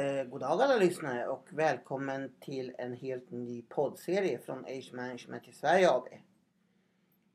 [0.00, 5.48] Eh, god dag alla lyssnare och välkommen till en helt ny poddserie från Age Management
[5.48, 6.08] i Sverige AB.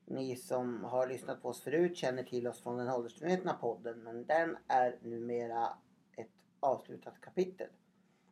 [0.06, 4.26] Ni som har lyssnat på oss förut känner till oss från den åldersmedvetna podden men
[4.26, 5.78] den är numera
[6.17, 6.29] ett
[6.60, 7.67] avslutat kapitel.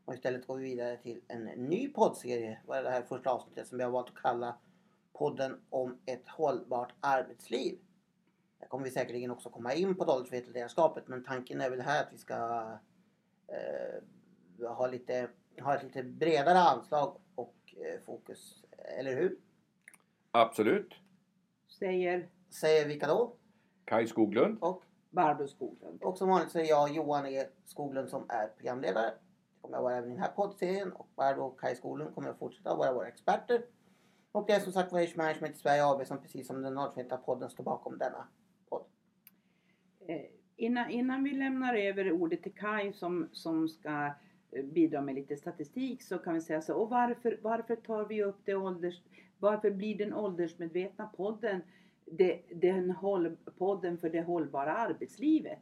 [0.05, 3.67] Och istället går vi vidare till en ny poddserie, vad är det här första avsnittet
[3.67, 4.57] som vi har valt att kalla
[5.13, 7.79] podden om ett hållbart arbetsliv.
[8.59, 12.13] Där kommer vi säkerligen också komma in på åldersvetenskapet men tanken är väl här att
[12.13, 12.35] vi ska
[13.47, 14.03] eh,
[14.59, 15.29] ha, lite,
[15.61, 18.63] ha ett lite bredare anslag och eh, fokus.
[18.99, 19.37] Eller hur?
[20.31, 20.93] Absolut.
[21.79, 23.35] Säger Säger vilka då?
[23.85, 24.57] Kai Skoglund.
[24.61, 26.03] Och, Barbro Skoglund.
[26.03, 29.05] och som vanligt så är jag Johan E Skoglund som är programledare.
[29.05, 32.29] Det kommer jag vara även i den här poddserien och Barbro och Kaj Skoglund kommer
[32.29, 33.65] att fortsätta vara våra experter.
[34.31, 36.73] Och det är som sagt var Age Management i Sverige AB som precis som den
[36.73, 38.27] Nordsvenska podden står bakom denna
[38.69, 38.83] podd.
[40.07, 40.21] Eh,
[40.55, 44.11] innan, innan vi lämnar över ordet till Kai som, som ska eh,
[44.63, 46.75] bidra med lite statistik så kan vi säga så.
[46.75, 49.01] Och varför, varför tar vi upp det ålders...
[49.39, 51.61] Varför blir den åldersmedvetna podden
[52.05, 55.59] det, den håll, podden för det hållbara arbetslivet?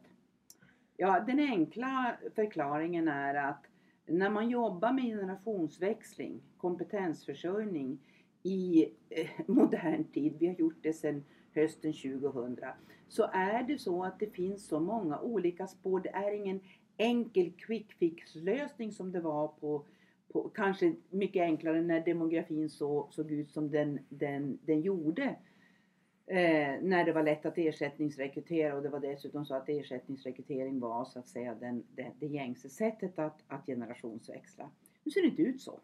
[0.96, 3.66] Ja, den enkla förklaringen är att
[4.06, 7.98] när man jobbar med generationsväxling, kompetensförsörjning
[8.42, 12.58] i eh, modern tid, vi har gjort det sedan hösten 2000,
[13.08, 16.00] så är det så att det finns så många olika spår.
[16.00, 16.60] Det är ingen
[17.02, 19.84] enkel quick fix lösning som det var på,
[20.32, 25.36] på kanske mycket enklare när demografin så, såg ut som den, den, den gjorde.
[26.26, 31.04] Eh, när det var lätt att ersättningsrekrytera och det var dessutom så att ersättningsrekrytering var
[31.04, 34.70] så att säga den, det, det gängse sättet att, att generationsväxla.
[35.04, 35.80] Nu ser det inte ut så.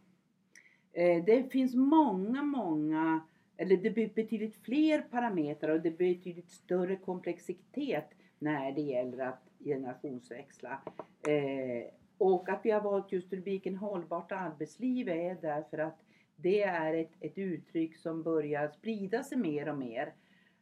[0.93, 3.21] Eh, det finns många, många,
[3.57, 9.25] eller det blir betydligt fler parametrar och det blir betydligt större komplexitet när det gäller
[9.27, 10.83] att generationsväxla.
[11.29, 15.99] Eh, och att vi har valt just rubriken hållbart arbetsliv är därför att
[16.37, 20.15] det är ett, ett uttryck som börjar sprida sig mer och mer.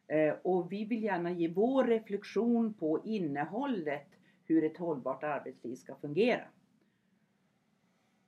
[0.07, 4.07] Eh, och vi vill gärna ge vår reflektion på innehållet
[4.43, 6.47] hur ett hållbart arbetsliv ska fungera.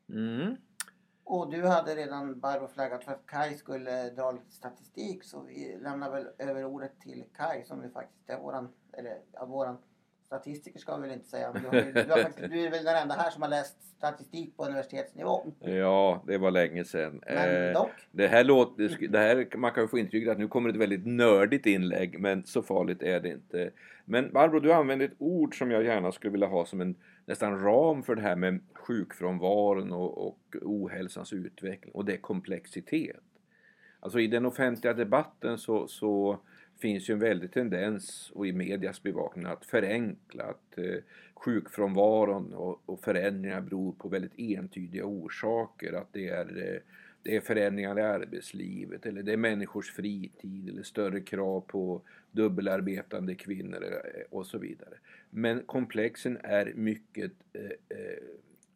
[0.09, 0.55] Mm.
[1.23, 5.77] Och du hade redan Barbro flaggat för att Kai skulle dra lite statistik så vi
[5.81, 9.77] lämnar väl över ordet till Kai som ju faktiskt är våran, eller ja, våran
[10.29, 11.51] statistiker ska vi väl inte säga.
[11.53, 14.57] Du, har, du, har faktiskt, du är väl den enda här som har läst statistik
[14.57, 15.45] på universitetsnivå.
[15.59, 17.21] Ja, det var länge sedan.
[17.25, 17.91] Men Eh, dock.
[18.11, 21.05] det här låter, det här, man kan ju få intrycket att nu kommer ett väldigt
[21.05, 23.71] nördigt inlägg, men så farligt är det inte.
[24.05, 26.95] Men Barbro, du använder ett ord som jag gärna skulle vilja ha som en
[27.25, 33.23] nästan ram för det här med sjukfrånvaron och, och ohälsans utveckling och det är komplexitet.
[33.99, 36.39] Alltså i den offentliga debatten så, så
[36.81, 40.95] finns ju en väldig tendens och i medias bevakning att förenkla att eh,
[41.33, 45.93] sjukfrånvaron och, och förändringar beror på väldigt entydiga orsaker.
[45.93, 46.79] Att det är, eh,
[47.23, 52.01] det är förändringar i arbetslivet eller det är människors fritid eller större krav på
[52.31, 54.93] dubbelarbetande kvinnor eh, och så vidare.
[55.29, 58.23] Men komplexen är mycket eh, eh,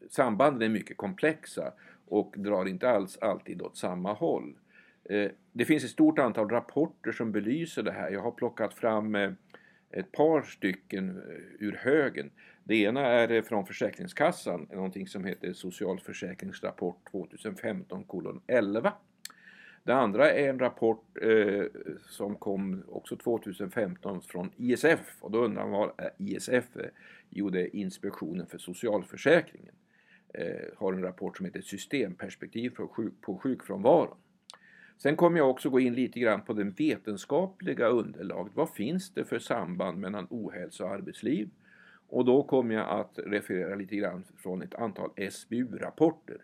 [0.09, 1.73] sambanden är mycket komplexa
[2.07, 4.53] och drar inte alls alltid åt samma håll.
[5.03, 8.11] Eh, det finns ett stort antal rapporter som belyser det här.
[8.11, 9.31] Jag har plockat fram eh,
[9.91, 12.31] ett par stycken eh, ur högen.
[12.63, 18.05] Det ena är från Försäkringskassan, någonting som heter Socialförsäkringsrapport 2015
[18.47, 18.93] 11.
[19.83, 21.63] Det andra är en rapport eh,
[22.09, 26.65] som kom också 2015 från ISF och då undrar man vad är ISF?
[27.29, 29.75] Jo, det är Inspektionen för socialförsäkringen.
[30.33, 34.17] Eh, har en rapport som heter Systemperspektiv på, sjuk, på sjukfrånvaron.
[35.03, 38.55] Sen kommer jag också gå in lite grann på den vetenskapliga underlaget.
[38.55, 41.49] Vad finns det för samband mellan ohälsa och arbetsliv?
[42.07, 46.37] Och då kommer jag att referera lite grann från ett antal SBU-rapporter.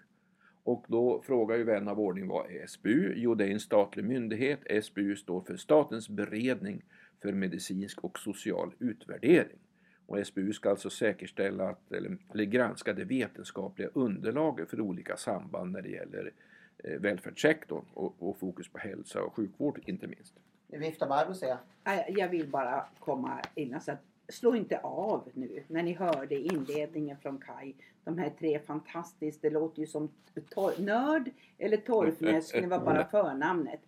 [0.64, 3.14] Och då frågar ju vän av ordning vad är SBU?
[3.16, 4.84] Jo, det är en statlig myndighet.
[4.84, 6.81] SBU står för Statens beredning
[7.22, 9.59] för medicinsk och social utvärdering.
[10.06, 15.72] Och SBU ska alltså säkerställa att, eller, eller granska det vetenskapliga underlaget för olika samband
[15.72, 16.49] när det gäller eh,
[16.84, 20.34] välfärdssektorn och, och fokus på hälsa och sjukvård inte minst.
[20.68, 22.10] Nu viftar Barbro ser jag.
[22.10, 27.18] Jag vill bara komma in så att slå inte av nu när ni hörde inledningen
[27.18, 27.74] från Kai.
[28.04, 30.10] De här tre fantastiskt, det låter ju som
[30.50, 33.80] tor- nörd eller torfnäsk, det var bara förnamnet.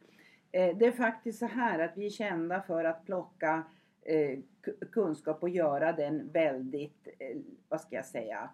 [0.52, 3.64] Eh, Det är faktiskt så här att vi är kända för att plocka
[4.02, 7.38] eh, ku- kunskap och göra den väldigt, eh,
[7.70, 8.50] vad ska jag säga,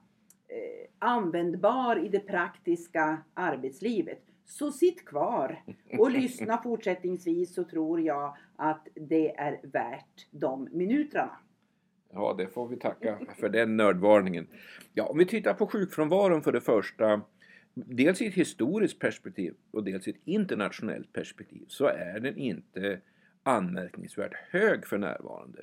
[0.48, 4.22] eh, användbar i det praktiska arbetslivet.
[4.50, 5.64] Så sitt kvar
[5.98, 11.38] och lyssna fortsättningsvis så tror jag att det är värt de minuterna.
[12.14, 14.48] Ja, det får vi tacka för den nördvarningen.
[14.94, 17.22] Ja, om vi tittar på sjukfrånvaron för det första.
[17.74, 23.02] Dels i ett historiskt perspektiv och dels i ett internationellt perspektiv så är den inte
[23.44, 25.60] anmärkningsvärt hög för närvarande.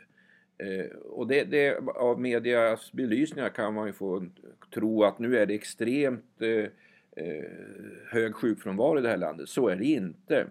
[0.59, 4.27] Eh, och det, det, av medias belysningar kan man ju få
[4.75, 6.69] tro att nu är det extremt eh, eh,
[7.17, 7.45] Eh,
[8.11, 9.49] hög sjukfrånvaro i det här landet.
[9.49, 10.47] Så är det inte.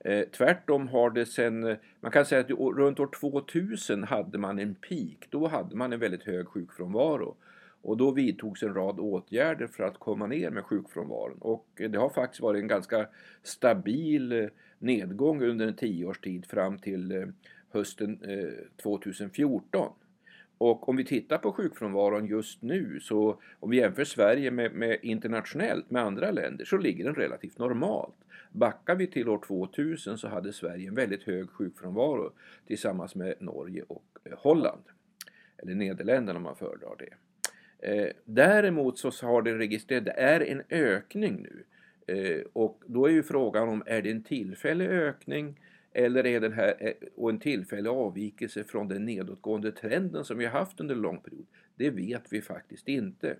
[0.00, 4.74] Eh, tvärtom har det sen, man kan säga att runt år 2000 hade man en
[4.74, 5.26] peak.
[5.30, 7.36] Då hade man en väldigt hög sjukfrånvaro.
[7.82, 11.38] Och då vidtogs en rad åtgärder för att komma ner med sjukfrånvaron.
[11.40, 13.08] Och det har faktiskt varit en ganska
[13.42, 14.48] stabil eh,
[14.78, 17.26] nedgång under en tioårstid fram till eh,
[17.70, 18.18] hösten
[18.82, 19.92] 2014.
[20.58, 24.98] Och om vi tittar på sjukfrånvaron just nu så om vi jämför Sverige med, med,
[25.02, 28.14] internationellt med andra länder så ligger den relativt normalt.
[28.52, 32.32] Backar vi till år 2000 så hade Sverige en väldigt hög sjukfrånvaro
[32.66, 34.82] tillsammans med Norge och eh, Holland.
[35.58, 37.14] Eller Nederländerna om man föredrar det.
[37.88, 41.64] Eh, däremot så har det registrerats, det är en ökning nu.
[42.06, 45.60] Eh, och då är ju frågan om är det en tillfällig ökning
[45.94, 50.44] eller är den här eh, och en tillfällig avvikelse från den nedåtgående trenden som vi
[50.44, 51.46] har haft under en lång period?
[51.76, 53.36] Det vet vi faktiskt inte.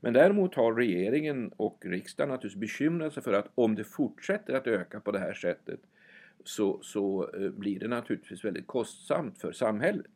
[0.00, 4.66] Men däremot har regeringen och riksdagen naturligtvis bekymrat sig för att om det fortsätter att
[4.66, 5.80] öka på det här sättet
[6.44, 10.10] så, så eh, blir det naturligtvis väldigt kostsamt för samhället.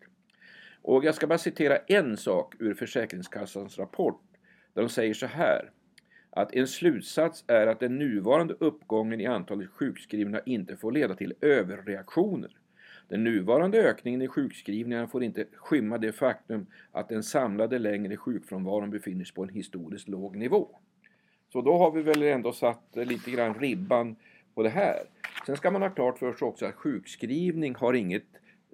[0.83, 4.23] Och jag ska bara citera en sak ur Försäkringskassans rapport.
[4.75, 5.71] Där de säger så här
[6.34, 11.34] att en slutsats är att den nuvarande uppgången i antalet sjukskrivna inte får leda till
[11.40, 12.56] överreaktioner.
[13.08, 18.90] Den nuvarande ökningen i sjukskrivningarna får inte skymma det faktum att den samlade längre sjukfrånvaron
[18.90, 20.69] befinner sig på en historiskt låg nivå.
[21.52, 24.17] Så då har vi väl ändå satt lite grann ribban
[24.55, 24.99] på det här.
[25.46, 28.26] Sen ska man ha klart för sig också att sjukskrivning har inget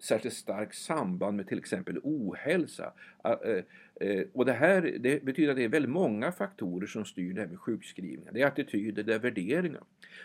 [0.02, 2.93] särskilt starkt samband med till exempel ohälsa.
[3.25, 3.64] Eh,
[4.00, 7.40] Eh, och det här det betyder att det är väldigt många faktorer som styr det
[7.40, 8.32] här med sjukskrivningar.
[8.32, 9.82] Det är attityder, det är värderingar.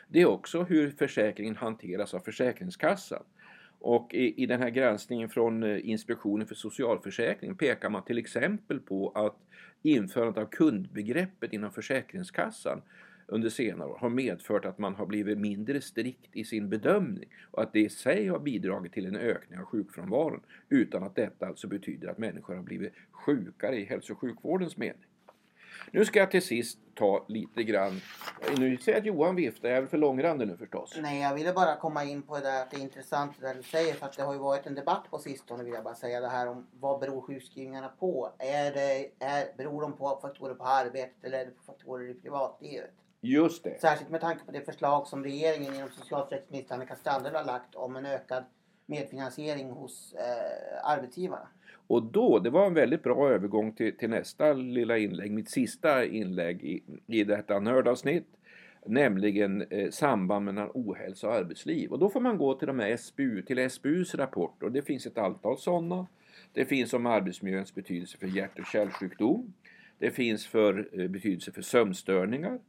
[0.08, 3.24] Det är också hur försäkringen hanteras av Försäkringskassan.
[3.80, 8.80] Och i, i den här granskningen från eh, Inspektionen för socialförsäkringen pekar man till exempel
[8.80, 9.38] på att
[9.82, 12.82] införandet av kundbegreppet inom Försäkringskassan
[13.28, 17.64] under senare år har medfört att man har blivit mindre strikt i sin bedömning och
[17.64, 21.68] att det i sig har bidragit till en ökning av sjukfrånvaron utan att detta alltså
[21.68, 25.06] betyder att människor har blivit sjukare i hälso och sjukvårdens mening.
[25.92, 28.02] Nu ska jag till sist ta lite grann,
[28.58, 30.98] nu ser jag att Johan viftar, jag är väl för långrandig nu förstås?
[31.02, 33.56] Nej, jag ville bara komma in på det där att det är intressant det där
[33.56, 35.96] du säger för att det har ju varit en debatt på sistone vill jag bara
[35.96, 38.30] säga det här om vad beror sjukskrivningarna på?
[38.40, 42.14] Är det, är, beror de på faktorer på arbetet eller är det på faktorer i
[42.14, 42.92] privatlivet?
[43.26, 43.82] Just det.
[43.82, 47.96] Särskilt med tanke på det förslag som regeringen genom socialförsäkringsminister Annika Strandhäll har lagt om
[47.96, 48.44] en ökad
[48.86, 51.48] medfinansiering hos eh, arbetsgivarna.
[51.88, 56.06] Och då, det var en väldigt bra övergång till, till nästa lilla inlägg, mitt sista
[56.06, 58.28] inlägg i, i detta nördavsnitt.
[58.86, 61.92] Nämligen eh, samband mellan ohälsa och arbetsliv.
[61.92, 65.06] Och då får man gå till, de här SBU, till SBUs rapport och det finns
[65.06, 66.08] ett antal sådana.
[66.54, 69.54] Det finns om arbetsmiljöns betydelse för hjärt och kärlsjukdom.
[69.98, 72.60] Det finns för eh, betydelse för sömnstörningar.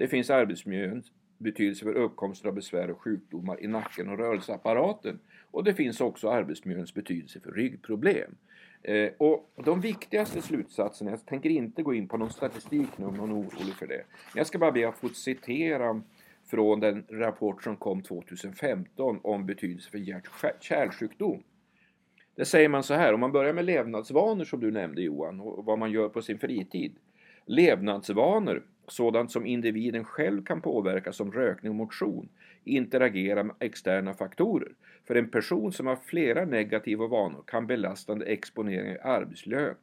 [0.00, 5.18] Det finns arbetsmiljöns betydelse för uppkomsten av besvär och sjukdomar i nacken och rörelseapparaten.
[5.50, 8.34] Och det finns också arbetsmiljöns betydelse för ryggproblem.
[8.82, 13.14] Eh, och de viktigaste slutsatserna, jag tänker inte gå in på någon statistik nu om
[13.14, 14.04] någon är orolig för det.
[14.34, 16.02] Jag ska bara be att få citera
[16.46, 21.42] från den rapport som kom 2015 om betydelse för hjärt-kärlsjukdom.
[22.34, 25.64] Där säger man så här, om man börjar med levnadsvanor som du nämnde Johan och
[25.64, 26.96] vad man gör på sin fritid.
[27.46, 32.28] Levnadsvanor, sådant som individen själv kan påverka som rökning och motion,
[32.64, 34.72] interagerar med externa faktorer.
[35.04, 38.96] För en person som har flera negativa vanor kan belastande exponering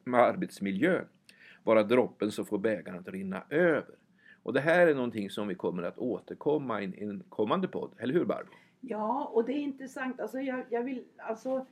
[0.04, 1.06] med arbetsmiljön
[1.64, 3.96] vara droppen som får bägaren att rinna över.
[4.44, 8.14] Och det här är någonting som vi kommer att återkomma i en kommande podd, eller
[8.14, 8.54] hur Barbro?
[8.82, 10.20] Ja, och det är intressant.
[10.20, 11.66] Alltså jag, jag vill, alltså,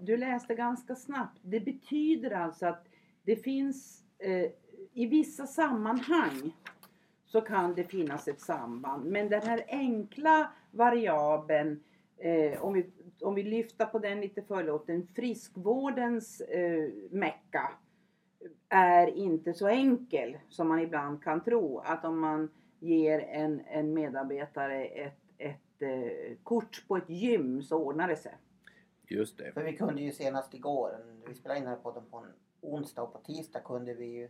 [0.00, 1.38] du läste ganska snabbt.
[1.42, 2.86] Det betyder alltså att
[3.24, 4.50] det finns eh,
[4.98, 6.56] i vissa sammanhang
[7.26, 9.04] så kan det finnas ett samband.
[9.04, 11.82] Men den här enkla variabeln,
[12.16, 12.90] eh, om, vi,
[13.20, 17.70] om vi lyfter på den lite förlåten, friskvårdens eh, mecka
[18.68, 21.78] är inte så enkel som man ibland kan tro.
[21.78, 27.76] Att om man ger en, en medarbetare ett, ett eh, kort på ett gym så
[27.76, 28.34] ordnar det sig.
[29.08, 29.52] Just det.
[29.52, 30.90] För vi kunde ju senast igår,
[31.26, 34.28] vi spelade in den här podden på en onsdag och på tisdag kunde vi ju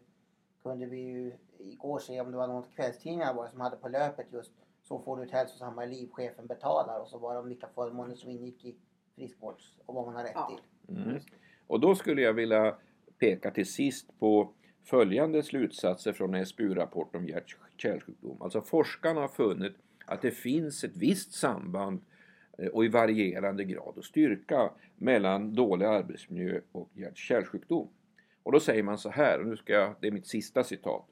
[0.62, 4.26] kunde vi ju igår se om det var någon kvällstidningar var som hade på löpet
[4.32, 7.68] just så får du ett hälsosammare liv, chefen betalar och så var det om vilka
[7.74, 8.76] förmåner som ingick i
[9.16, 10.60] friskvårds och vad man har rätt Ja.
[10.86, 10.96] till.
[10.96, 11.20] Mm.
[11.66, 12.74] Och då skulle jag vilja
[13.18, 14.52] peka till sist på
[14.84, 18.42] följande slutsatser från en SBU-rapport om hjärt-kärlsjukdom.
[18.42, 22.00] Alltså forskarna har funnit att det finns ett visst samband
[22.58, 27.88] eh, och i varierande grad och styrka mellan dålig arbetsmiljö och hjärt-kärlsjukdom.
[28.48, 31.06] Och då säger man så här, och nu ska jag, det är mitt sista citat.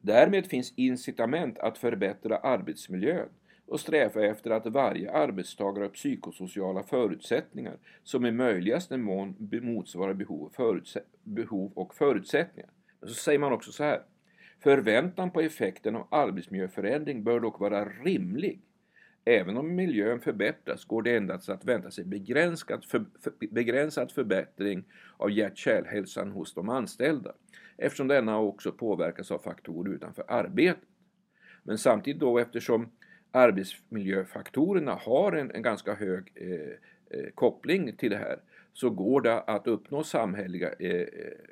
[0.00, 3.28] Därmed finns incitament att förbättra arbetsmiljön
[3.66, 10.52] och sträva efter att varje arbetstagare har psykosociala förutsättningar som i möjligaste mån motsvarar behov
[10.56, 10.76] och,
[11.22, 12.70] behov och förutsättningar.
[13.00, 14.02] Men så säger man också så här.
[14.60, 18.60] Förväntan på effekten av arbetsmiljöförändring bör dock vara rimlig.
[19.24, 24.84] Även om miljön förbättras går det endast att vänta sig begränsad, för, för, begränsad förbättring
[25.16, 27.34] av hjärt-kärlhälsan hos de anställda
[27.76, 30.88] eftersom denna också påverkas av faktorer utanför arbetet.
[31.62, 32.90] Men samtidigt då eftersom
[33.30, 38.38] arbetsmiljöfaktorerna har en, en ganska hög eh, eh, koppling till det här
[38.72, 41.06] så går det att uppnå samhälleliga eh,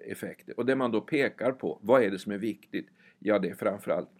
[0.06, 0.58] effekter.
[0.58, 2.88] Och det man då pekar på, vad är det som är viktigt?
[3.18, 4.10] Ja, det är framförallt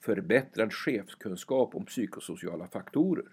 [0.00, 3.28] förbättrad chefskunskap om psykosociala faktorer.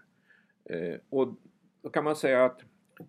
[0.66, 1.36] Eh, och
[1.82, 2.62] då kan man säga att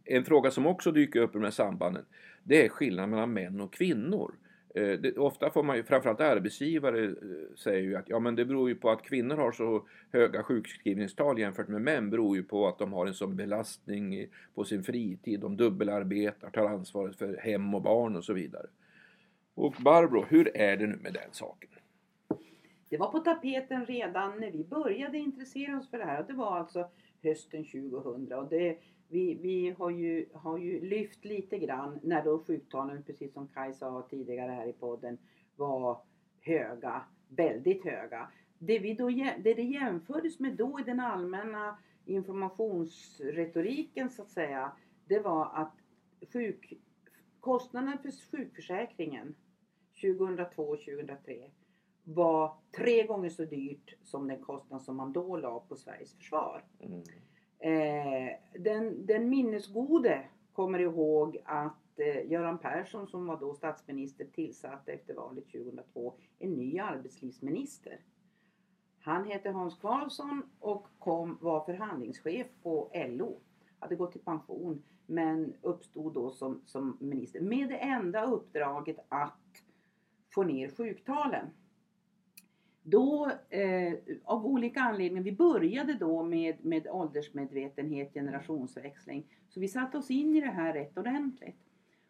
[0.05, 2.05] en fråga som också dyker upp i de här sambanden
[2.43, 4.35] det är skillnaden mellan män och kvinnor.
[4.75, 7.13] Eh, det, ofta får man ju, framförallt arbetsgivare eh,
[7.57, 11.39] säger ju att ja men det beror ju på att kvinnor har så höga sjukskrivningstal
[11.39, 15.41] jämfört med män beror ju på att de har en sån belastning på sin fritid,
[15.41, 18.67] de dubbelarbetar, tar ansvaret för hem och barn och så vidare.
[19.55, 21.71] Och Barbro, hur är det nu med den saken?
[22.89, 26.23] Det var på tapeten redan när vi började intressera oss för det här.
[26.23, 26.91] Det var alltså
[27.23, 28.79] hösten 2000 och det,
[29.09, 33.75] vi, vi har, ju, har ju lyft lite grann när då sjuktalen, precis som Kaj
[33.75, 35.19] sa tidigare här i podden,
[35.57, 36.01] var
[36.41, 38.29] höga, väldigt höga.
[38.59, 44.73] Det, vi då, det det jämfördes med då i den allmänna informationsretoriken så att säga,
[45.07, 45.75] det var att
[46.33, 46.73] sjuk,
[47.41, 49.35] kostnaden för sjukförsäkringen
[49.95, 51.51] 2002-2003
[52.09, 56.65] var tre gånger så dyrt som den kostnad som man då la på Sveriges försvar.
[56.81, 57.03] Mm.
[57.59, 64.93] Eh, den, den minnesgode kommer ihåg att eh, Göran Persson som var då statsminister tillsatte
[64.93, 68.01] efter valet 2002 en ny arbetslivsminister.
[69.01, 73.41] Han hette Hans Karlsson och kom, var förhandlingschef på LO.
[73.79, 79.63] Hade gått i pension men uppstod då som, som minister med det enda uppdraget att
[80.35, 81.47] få ner sjuktalen.
[82.89, 89.27] Då, eh, av olika anledningar, vi började då med, med åldersmedvetenhet, generationsväxling.
[89.49, 91.57] Så vi satte oss in i det här rätt ordentligt.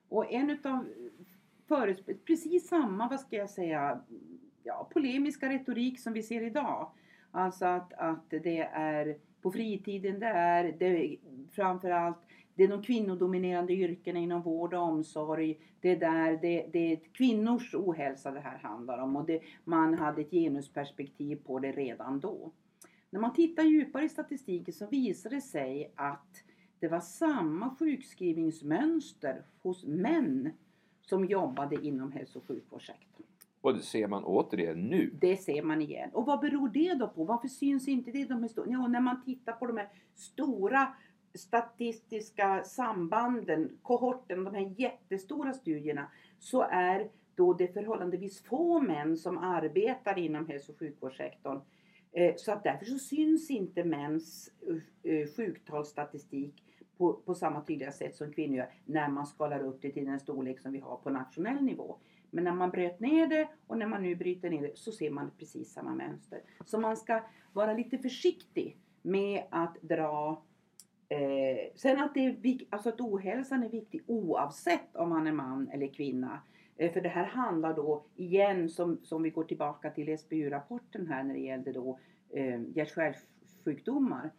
[0.09, 0.87] Och en utav,
[2.27, 4.01] precis samma, vad ska jag säga,
[4.63, 6.91] ja, polemiska retorik som vi ser idag.
[7.31, 11.17] Alltså att, att det är på fritiden, det är, det är
[11.53, 12.26] framförallt
[12.57, 15.59] det är de kvinnodominerande yrkena inom vård och omsorg.
[15.81, 19.95] Det är där det, det är kvinnors ohälsa det här handlar om och det, man
[19.95, 22.53] hade ett genusperspektiv på det redan då.
[23.11, 26.45] När man tittar djupare i statistiken så visar det sig att
[26.81, 30.51] det var samma sjukskrivningsmönster hos män
[31.01, 33.27] som jobbade inom hälso och sjukvårdssektorn.
[33.61, 35.11] Och det ser man återigen nu.
[35.21, 36.11] Det ser man igen.
[36.13, 37.25] Och vad beror det då på?
[37.25, 38.25] Varför syns inte det?
[38.25, 40.95] De här ja, när man tittar på de här stora
[41.37, 49.39] statistiska sambanden, kohorten, de här jättestora studierna, så är då det förhållandevis få män som
[49.39, 51.61] arbetar inom hälso och sjukvårdssektorn.
[52.13, 56.65] Eh, så att därför så syns inte mäns eh, eh, sjuktalsstatistik
[56.99, 60.21] på, på samma tydliga sätt som kvinnor gör när man skalar upp det till den
[60.21, 61.99] storlek som vi har på nationell nivå.
[62.31, 65.11] Men när man bröt ner det och när man nu bryter ner det så ser
[65.11, 66.41] man precis samma mönster.
[66.65, 70.43] Så man ska vara lite försiktig med att dra
[71.09, 75.69] Eh, sen att, det är, alltså att ohälsan är viktig oavsett om man är man
[75.69, 76.41] eller kvinna.
[76.77, 81.23] Eh, för det här handlar då igen, som, som vi går tillbaka till SBU-rapporten här
[81.23, 81.99] när det gällde då
[82.31, 84.31] eh, hjärt-kärlsjukdomar.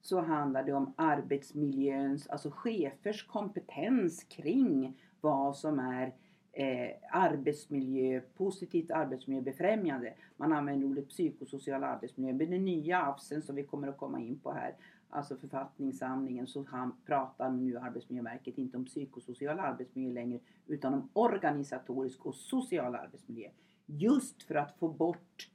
[0.00, 6.14] Så handlar det om arbetsmiljöns, alltså chefers kompetens kring vad som är
[6.52, 10.14] eh, arbetsmiljö, positivt arbetsmiljöbefrämjande.
[10.36, 12.32] Man använder ordet psykosocial arbetsmiljö.
[12.32, 14.74] Men den nya AFSen som vi kommer att komma in på här
[15.10, 22.26] alltså författningssamlingen, så han pratar nu Arbetsmiljöverket inte om psykosocial arbetsmiljö längre utan om organisatorisk
[22.26, 23.48] och social arbetsmiljö.
[23.86, 25.50] Just för att få bort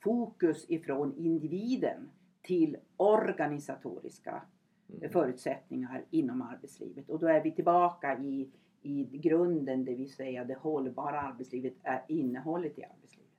[0.00, 2.10] fokus ifrån individen
[2.42, 4.42] till organisatoriska
[4.88, 5.10] mm.
[5.10, 7.10] förutsättningar inom arbetslivet.
[7.10, 8.50] Och då är vi tillbaka i,
[8.82, 13.30] i grunden, det vill säga det hållbara arbetslivet är innehållet i arbetslivet.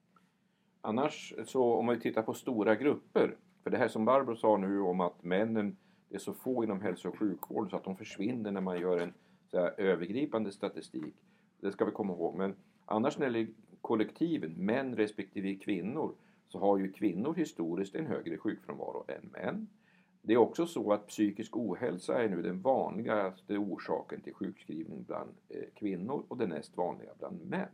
[0.81, 4.79] Annars så om man tittar på stora grupper för det här som Barbro sa nu
[4.79, 5.77] om att männen,
[6.09, 8.97] det är så få inom hälso och sjukvården så att de försvinner när man gör
[8.97, 9.13] en
[9.51, 11.15] så här, övergripande statistik.
[11.61, 12.35] Det ska vi komma ihåg.
[12.35, 12.55] Men
[12.85, 16.15] annars när det gäller kollektiven, män respektive kvinnor,
[16.47, 19.67] så har ju kvinnor historiskt en högre sjukfrånvaro än män.
[20.21, 25.29] Det är också så att psykisk ohälsa är nu den vanligaste orsaken till sjukskrivning bland
[25.49, 27.69] eh, kvinnor och den näst vanliga bland män.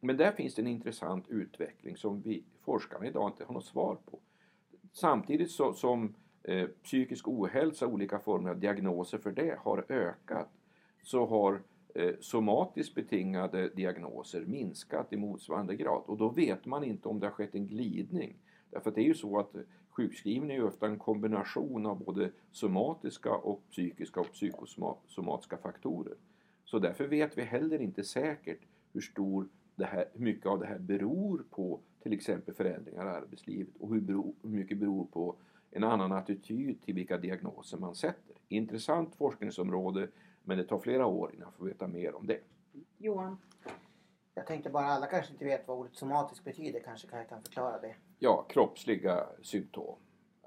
[0.00, 3.98] Men där finns det en intressant utveckling som vi forskarna idag inte har något svar
[4.10, 4.18] på.
[4.92, 10.48] Samtidigt så, som eh, psykisk ohälsa, olika former av diagnoser för det har ökat
[11.02, 11.62] så har
[11.94, 17.26] eh, somatiskt betingade diagnoser minskat i motsvarande grad och då vet man inte om det
[17.26, 18.36] har skett en glidning.
[18.70, 22.04] Därför att det är ju så att eh, sjukskrivning är ju ofta en kombination av
[22.04, 26.14] både somatiska och psykiska och psykosomatiska faktorer.
[26.64, 28.60] Så därför vet vi heller inte säkert
[28.92, 29.48] hur stor
[29.80, 33.94] det här, hur mycket av det här beror på till exempel förändringar i arbetslivet och
[33.94, 35.36] hur, beror, hur mycket beror på
[35.70, 38.36] en annan attityd till vilka diagnoser man sätter.
[38.48, 40.08] Intressant forskningsområde
[40.44, 42.40] men det tar flera år innan jag får veta mer om det.
[42.98, 43.38] Johan?
[44.34, 46.80] Jag tänkte bara, alla kanske inte vet vad ordet somatisk betyder.
[46.80, 47.94] Kanske kan jag kan förklara det.
[48.18, 49.96] Ja, kroppsliga symptom.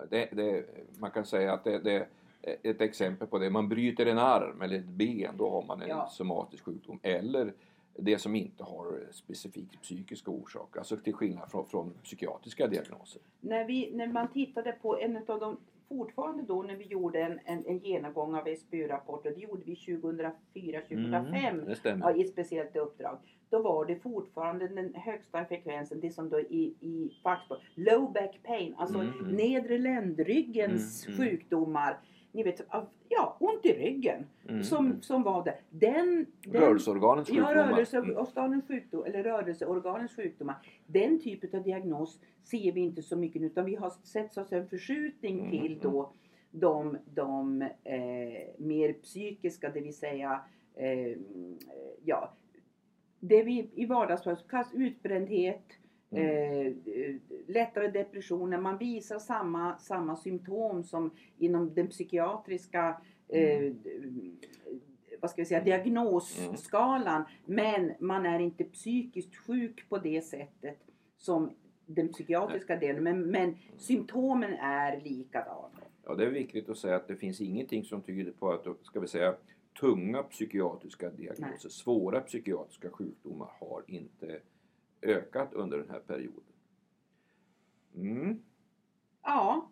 [0.09, 0.65] Det, det,
[0.99, 2.07] man kan säga att det, det
[2.41, 3.49] är ett exempel på det.
[3.49, 6.09] Man bryter en arm eller ett ben, då har man en ja.
[6.09, 6.99] somatisk sjukdom.
[7.03, 7.53] Eller
[7.97, 13.21] det som inte har specifikt psykiska orsaker, alltså till skillnad från, från psykiatriska diagnoser.
[13.41, 15.57] När, vi, när man tittade på en av de
[15.97, 21.75] fortfarande då när vi gjorde en, en, en genomgång av SBU-rapporter, det gjorde vi 2004-2005
[21.85, 23.17] mm, ja, i ett speciellt uppdrag.
[23.49, 28.39] Då var det fortfarande den högsta frekvensen, det som då i, i fackspråk, low back
[28.43, 29.35] pain, alltså mm, mm.
[29.35, 31.29] nedre ländryggens mm, mm.
[31.29, 31.97] sjukdomar
[32.33, 34.63] ni vet, av, ja, ont i ryggen mm.
[34.63, 35.01] som, mm.
[35.01, 35.57] som var det.
[35.69, 37.55] Den, den, rörelseorganens sjukdomar.
[37.55, 40.55] Ja, rörelseorganens sjukdom, eller rörelseorganens sjukdomar.
[40.87, 44.53] Den typen av diagnos ser vi inte så mycket nu utan vi har sett oss
[44.53, 45.51] en förskjutning mm.
[45.51, 46.13] till då
[46.51, 50.41] de, de eh, mer psykiska, det vill säga
[50.75, 51.17] eh,
[52.05, 52.33] ja,
[53.19, 55.63] det vi i vardagsfall kallas utbrändhet,
[56.15, 56.83] Mm.
[56.85, 57.15] Eh,
[57.47, 64.37] lättare depressioner, man visar samma, samma symptom som inom den psykiatriska eh, mm.
[65.21, 67.15] vad ska vi säga, diagnosskalan.
[67.15, 67.25] Mm.
[67.45, 70.77] Men man är inte psykiskt sjuk på det sättet
[71.17, 71.51] som
[71.85, 73.03] den psykiatriska delen.
[73.03, 75.79] Men, men symptomen är likadana.
[76.05, 78.99] Ja, det är viktigt att säga att det finns ingenting som tyder på att, ska
[78.99, 79.35] vi säga,
[79.79, 81.71] tunga psykiatriska diagnoser, Nej.
[81.71, 84.39] svåra psykiatriska sjukdomar har inte
[85.03, 86.43] ökat under den här perioden.
[87.95, 88.39] Mm.
[89.23, 89.69] Ja.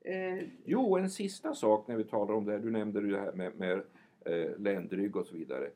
[0.00, 0.48] Eh.
[0.64, 2.58] Jo, en sista sak när vi talar om det här.
[2.58, 3.82] Du nämnde det här med, med
[4.24, 5.70] eh, ländrygg och så vidare.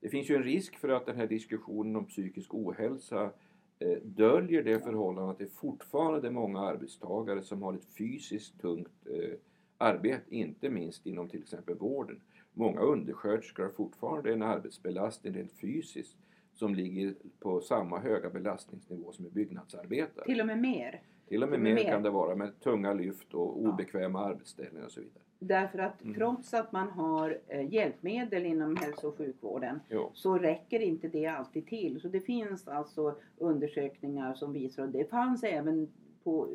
[0.00, 3.30] Det finns ju en risk för att den här diskussionen om psykisk ohälsa
[3.78, 9.06] eh, döljer det förhållandet att det fortfarande är många arbetstagare som har ett fysiskt tungt
[9.06, 9.34] eh,
[9.78, 12.20] arbete, inte minst inom till exempel vården.
[12.52, 16.16] Många undersköterskor har fortfarande en arbetsbelastning rent fysiskt
[16.60, 20.24] som ligger på samma höga belastningsnivå som en byggnadsarbetare.
[20.24, 21.02] Till och med mer?
[21.28, 24.26] Till och med, mer, mer, kan det vara med tunga lyft och obekväma ja.
[24.26, 25.22] arbetsställningar och så vidare.
[25.38, 26.14] Därför att mm.
[26.14, 30.10] trots att man har eh, hjälpmedel inom hälso och sjukvården jo.
[30.14, 32.00] så räcker inte det alltid till.
[32.00, 35.88] Så det finns alltså undersökningar som visar, och det fanns även
[36.24, 36.48] på,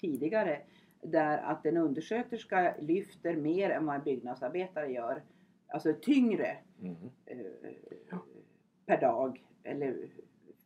[0.00, 0.58] tidigare,
[1.02, 5.22] där att en undersköterska lyfter mer än vad en byggnadsarbetare gör.
[5.68, 6.56] Alltså tyngre.
[6.80, 6.96] Mm.
[7.26, 7.36] Eh,
[8.10, 8.18] ja
[8.86, 9.96] per dag eller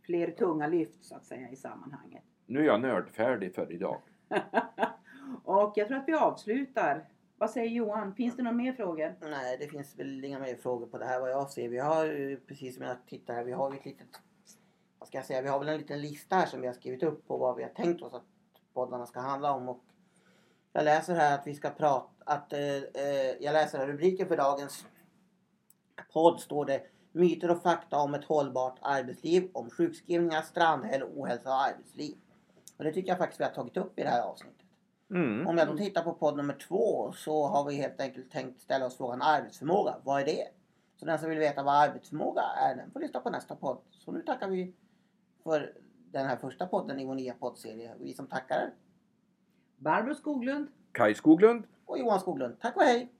[0.02, 2.22] fler tunga lyft så att säga i sammanhanget.
[2.46, 4.00] Nu är jag nördfärdig för idag.
[5.44, 7.08] och jag tror att vi avslutar.
[7.38, 8.14] Vad säger Johan?
[8.14, 9.14] Finns det några mer frågor?
[9.20, 11.68] Nej, det finns väl inga mer frågor på det här vad jag ser.
[11.68, 14.08] Vi har precis som jag tittar här, vi har ett litet,
[14.98, 17.02] vad ska jag säga, vi har väl en liten lista här som vi har skrivit
[17.02, 18.26] upp på vad vi har tänkt oss att
[18.74, 19.68] poddarna ska handla om.
[19.68, 19.84] Och
[20.72, 24.36] jag läser här att vi ska prata, att eh, eh jag läser här rubriken för
[24.36, 24.86] dagens
[26.12, 26.82] podd står det
[27.16, 32.14] Myter och fakta om ett hållbart arbetsliv, om sjukskrivningar, strandhäll, ohälsa och arbetsliv.
[32.76, 34.66] Och det tycker jag faktiskt vi har tagit upp i det här avsnittet.
[35.10, 35.46] Mm.
[35.46, 38.86] Om jag då tittar på podd nummer två så har vi helt enkelt tänkt ställa
[38.86, 39.96] oss frågan arbetsförmåga.
[40.04, 40.48] Vad är det?
[40.96, 43.78] Så den som vill veta vad arbetsförmåga är den får lyssna på nästa podd.
[43.90, 44.74] Så nu tackar vi
[45.42, 45.72] för
[46.12, 47.94] den här första podden i vår nya poddserie.
[47.98, 48.70] Vi som tackar
[49.76, 50.68] Barbro Skoglund.
[50.92, 51.64] Kai Skoglund.
[51.84, 52.60] Och Johan Skoglund.
[52.60, 53.12] Tack och hej!